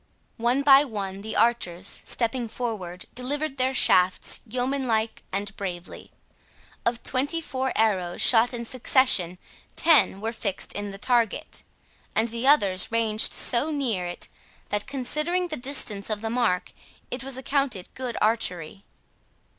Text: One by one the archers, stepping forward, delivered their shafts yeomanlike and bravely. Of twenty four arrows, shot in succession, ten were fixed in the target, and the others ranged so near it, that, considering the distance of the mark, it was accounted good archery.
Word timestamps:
One 0.37 0.63
by 0.63 0.83
one 0.83 1.21
the 1.21 1.35
archers, 1.35 2.01
stepping 2.05 2.47
forward, 2.47 3.05
delivered 3.13 3.57
their 3.57 3.75
shafts 3.75 4.41
yeomanlike 4.47 5.21
and 5.31 5.55
bravely. 5.55 6.11
Of 6.87 7.03
twenty 7.03 7.39
four 7.39 7.71
arrows, 7.75 8.19
shot 8.19 8.51
in 8.51 8.65
succession, 8.65 9.37
ten 9.75 10.19
were 10.19 10.33
fixed 10.33 10.73
in 10.73 10.89
the 10.89 10.97
target, 10.97 11.61
and 12.15 12.29
the 12.29 12.47
others 12.47 12.91
ranged 12.91 13.31
so 13.31 13.69
near 13.69 14.07
it, 14.07 14.27
that, 14.69 14.87
considering 14.87 15.49
the 15.49 15.55
distance 15.55 16.09
of 16.09 16.21
the 16.21 16.31
mark, 16.31 16.71
it 17.11 17.23
was 17.23 17.37
accounted 17.37 17.87
good 17.93 18.17
archery. 18.19 18.83